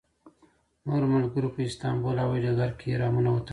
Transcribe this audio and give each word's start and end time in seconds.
نورو 0.87 1.05
ملګرو 1.15 1.53
په 1.55 1.61
استانبول 1.67 2.15
هوایي 2.23 2.43
ډګر 2.45 2.71
کې 2.79 2.85
احرامونه 2.91 3.29
وتړل. 3.31 3.49